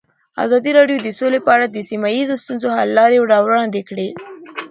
ازادي 0.43 0.71
راډیو 0.79 0.97
د 1.03 1.09
سوله 1.19 1.39
په 1.45 1.49
اړه 1.55 1.65
د 1.69 1.77
سیمه 1.89 2.09
ییزو 2.17 2.35
ستونزو 2.43 2.67
حل 2.75 2.89
لارې 2.97 3.17
راوړاندې 3.31 3.81
کړې. 3.89 4.09